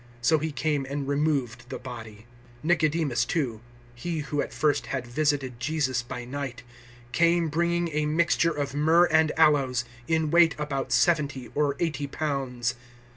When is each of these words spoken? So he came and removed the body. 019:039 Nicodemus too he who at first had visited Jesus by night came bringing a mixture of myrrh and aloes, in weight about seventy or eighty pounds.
So 0.19 0.39
he 0.39 0.51
came 0.51 0.87
and 0.89 1.07
removed 1.07 1.69
the 1.69 1.77
body. 1.77 2.25
019:039 2.63 2.63
Nicodemus 2.63 3.23
too 3.25 3.61
he 3.93 4.19
who 4.21 4.41
at 4.41 4.51
first 4.51 4.87
had 4.87 5.05
visited 5.05 5.59
Jesus 5.59 6.01
by 6.01 6.25
night 6.25 6.63
came 7.11 7.49
bringing 7.49 7.87
a 7.89 8.07
mixture 8.07 8.49
of 8.49 8.73
myrrh 8.73 9.05
and 9.11 9.31
aloes, 9.37 9.85
in 10.07 10.31
weight 10.31 10.55
about 10.57 10.91
seventy 10.91 11.51
or 11.53 11.75
eighty 11.79 12.07
pounds. 12.07 12.73